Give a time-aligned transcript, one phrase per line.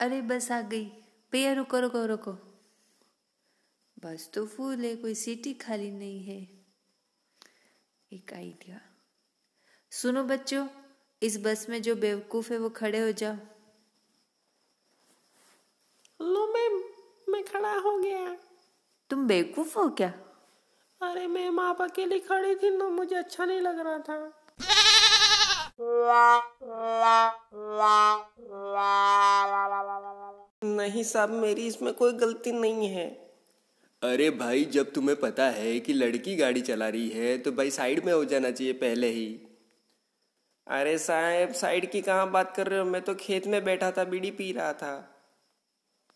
[0.00, 0.92] अरे बस आ गई।
[1.32, 2.32] भैया रुको रुको रुको।
[3.98, 6.48] बस तो फूल है कोई सीटी खाली नहीं है।
[8.12, 8.80] एक आइडिया
[9.90, 10.66] सुनो बच्चों
[11.22, 13.36] इस बस में जो बेवकूफ़ है वो खड़े हो जाओ।
[16.26, 16.82] लो मैम
[17.32, 18.36] मैं खड़ा हो गया।
[19.10, 20.14] तुम बेवकूफ़ हो क्या?
[21.02, 24.46] अरे मैम आप अकेली खड़ी थी ना मुझे अच्छा नहीं लग रहा था।
[30.80, 33.08] नहीं साहब मेरी इसमें कोई गलती नहीं है।
[34.02, 38.04] अरे भाई जब तुम्हें पता है कि लड़की गाड़ी चला रही है तो भाई साइड
[38.04, 39.28] में हो जाना चाहिए पहले ही।
[40.66, 42.84] अरे साहब साइड की कहाँ बात कर रहे हो?
[42.84, 44.92] मैं तो खेत में बैठा था बीड़ी पी रहा था।